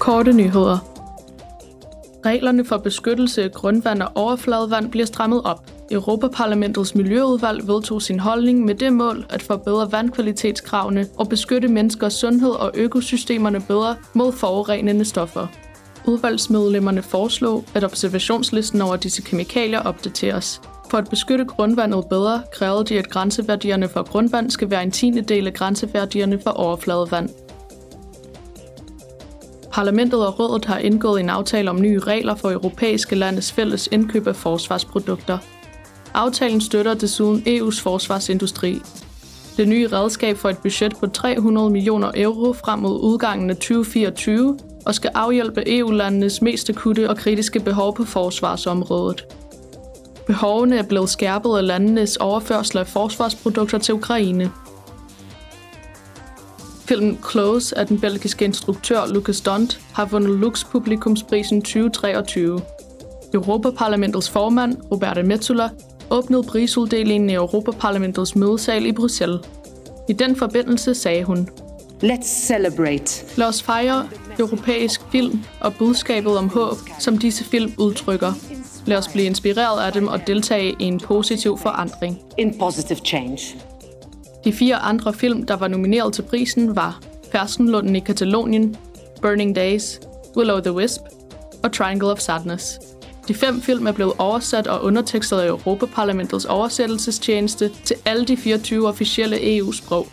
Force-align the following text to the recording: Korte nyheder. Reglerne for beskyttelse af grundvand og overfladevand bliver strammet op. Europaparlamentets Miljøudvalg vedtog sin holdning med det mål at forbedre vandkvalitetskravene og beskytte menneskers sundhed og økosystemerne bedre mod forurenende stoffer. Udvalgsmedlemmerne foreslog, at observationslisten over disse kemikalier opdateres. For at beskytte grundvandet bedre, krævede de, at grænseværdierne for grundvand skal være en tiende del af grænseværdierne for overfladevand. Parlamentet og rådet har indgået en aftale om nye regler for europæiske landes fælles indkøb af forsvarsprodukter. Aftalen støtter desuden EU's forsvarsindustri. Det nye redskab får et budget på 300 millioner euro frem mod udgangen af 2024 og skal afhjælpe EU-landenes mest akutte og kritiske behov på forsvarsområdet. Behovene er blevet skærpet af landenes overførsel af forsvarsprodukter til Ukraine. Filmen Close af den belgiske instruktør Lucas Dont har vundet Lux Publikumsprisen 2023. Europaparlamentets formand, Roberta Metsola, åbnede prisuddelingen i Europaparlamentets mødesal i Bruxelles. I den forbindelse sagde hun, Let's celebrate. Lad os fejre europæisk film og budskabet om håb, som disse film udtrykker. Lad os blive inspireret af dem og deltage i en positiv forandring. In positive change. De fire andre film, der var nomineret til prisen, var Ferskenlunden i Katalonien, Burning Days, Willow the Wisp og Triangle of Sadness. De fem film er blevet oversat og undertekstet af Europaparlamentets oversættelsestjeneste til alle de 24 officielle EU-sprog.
Korte 0.00 0.32
nyheder. 0.32 0.78
Reglerne 2.26 2.64
for 2.64 2.76
beskyttelse 2.76 3.44
af 3.44 3.52
grundvand 3.52 4.02
og 4.02 4.12
overfladevand 4.14 4.90
bliver 4.90 5.06
strammet 5.06 5.42
op. 5.44 5.70
Europaparlamentets 5.90 6.94
Miljøudvalg 6.94 7.68
vedtog 7.68 8.02
sin 8.02 8.20
holdning 8.20 8.64
med 8.64 8.74
det 8.74 8.92
mål 8.92 9.26
at 9.30 9.42
forbedre 9.42 9.92
vandkvalitetskravene 9.92 11.06
og 11.16 11.28
beskytte 11.28 11.68
menneskers 11.68 12.12
sundhed 12.12 12.50
og 12.50 12.70
økosystemerne 12.74 13.60
bedre 13.60 13.96
mod 14.14 14.32
forurenende 14.32 15.04
stoffer. 15.04 15.46
Udvalgsmedlemmerne 16.06 17.02
foreslog, 17.02 17.64
at 17.74 17.84
observationslisten 17.84 18.80
over 18.80 18.96
disse 18.96 19.22
kemikalier 19.22 19.80
opdateres. 19.80 20.60
For 20.90 20.98
at 20.98 21.10
beskytte 21.10 21.44
grundvandet 21.44 22.04
bedre, 22.10 22.42
krævede 22.52 22.84
de, 22.84 22.98
at 22.98 23.10
grænseværdierne 23.10 23.88
for 23.88 24.02
grundvand 24.02 24.50
skal 24.50 24.70
være 24.70 24.82
en 24.82 24.90
tiende 24.90 25.22
del 25.22 25.46
af 25.46 25.54
grænseværdierne 25.54 26.40
for 26.44 26.50
overfladevand. 26.50 27.30
Parlamentet 29.72 30.26
og 30.26 30.38
rådet 30.38 30.64
har 30.64 30.78
indgået 30.78 31.20
en 31.20 31.30
aftale 31.30 31.70
om 31.70 31.80
nye 31.80 31.98
regler 31.98 32.34
for 32.34 32.50
europæiske 32.50 33.14
landes 33.14 33.52
fælles 33.52 33.88
indkøb 33.92 34.26
af 34.26 34.36
forsvarsprodukter. 34.36 35.38
Aftalen 36.14 36.60
støtter 36.60 36.94
desuden 36.94 37.42
EU's 37.46 37.82
forsvarsindustri. 37.82 38.80
Det 39.56 39.68
nye 39.68 39.88
redskab 39.88 40.36
får 40.36 40.50
et 40.50 40.58
budget 40.58 40.96
på 40.96 41.06
300 41.06 41.70
millioner 41.70 42.10
euro 42.14 42.52
frem 42.52 42.78
mod 42.78 43.00
udgangen 43.00 43.50
af 43.50 43.56
2024 43.56 44.58
og 44.86 44.94
skal 44.94 45.10
afhjælpe 45.14 45.78
EU-landenes 45.78 46.42
mest 46.42 46.70
akutte 46.70 47.10
og 47.10 47.16
kritiske 47.16 47.60
behov 47.60 47.96
på 47.96 48.04
forsvarsområdet. 48.04 49.24
Behovene 50.26 50.78
er 50.78 50.82
blevet 50.82 51.10
skærpet 51.10 51.56
af 51.56 51.66
landenes 51.66 52.16
overførsel 52.16 52.78
af 52.78 52.86
forsvarsprodukter 52.86 53.78
til 53.78 53.94
Ukraine. 53.94 54.50
Filmen 56.90 57.18
Close 57.30 57.78
af 57.78 57.86
den 57.86 58.00
belgiske 58.00 58.44
instruktør 58.44 59.06
Lucas 59.06 59.40
Dont 59.40 59.80
har 59.92 60.04
vundet 60.04 60.38
Lux 60.38 60.64
Publikumsprisen 60.64 61.62
2023. 61.62 62.60
Europaparlamentets 63.34 64.30
formand, 64.30 64.76
Roberta 64.92 65.22
Metsola, 65.22 65.68
åbnede 66.10 66.42
prisuddelingen 66.42 67.30
i 67.30 67.34
Europaparlamentets 67.34 68.36
mødesal 68.36 68.86
i 68.86 68.92
Bruxelles. 68.92 69.40
I 70.08 70.12
den 70.12 70.36
forbindelse 70.36 70.94
sagde 70.94 71.24
hun, 71.24 71.48
Let's 72.02 72.46
celebrate. 72.46 73.36
Lad 73.36 73.46
os 73.46 73.62
fejre 73.62 74.08
europæisk 74.38 75.00
film 75.12 75.44
og 75.60 75.74
budskabet 75.74 76.38
om 76.38 76.48
håb, 76.48 76.76
som 76.98 77.18
disse 77.18 77.44
film 77.44 77.72
udtrykker. 77.78 78.32
Lad 78.86 78.96
os 78.98 79.08
blive 79.08 79.26
inspireret 79.26 79.86
af 79.86 79.92
dem 79.92 80.08
og 80.08 80.26
deltage 80.26 80.76
i 80.78 80.84
en 80.84 81.00
positiv 81.00 81.58
forandring. 81.58 82.18
In 82.38 82.58
positive 82.58 82.98
change. 82.98 83.69
De 84.44 84.52
fire 84.52 84.76
andre 84.76 85.12
film, 85.12 85.46
der 85.46 85.56
var 85.56 85.68
nomineret 85.68 86.12
til 86.12 86.22
prisen, 86.22 86.76
var 86.76 87.00
Ferskenlunden 87.32 87.96
i 87.96 88.00
Katalonien, 88.00 88.76
Burning 89.22 89.56
Days, 89.56 90.00
Willow 90.36 90.60
the 90.60 90.72
Wisp 90.72 91.00
og 91.62 91.72
Triangle 91.72 92.08
of 92.08 92.18
Sadness. 92.18 92.80
De 93.28 93.34
fem 93.34 93.60
film 93.60 93.86
er 93.86 93.92
blevet 93.92 94.12
oversat 94.18 94.66
og 94.66 94.84
undertekstet 94.84 95.38
af 95.38 95.48
Europaparlamentets 95.48 96.44
oversættelsestjeneste 96.44 97.70
til 97.84 97.96
alle 98.04 98.24
de 98.24 98.36
24 98.36 98.88
officielle 98.88 99.56
EU-sprog. 99.56 100.06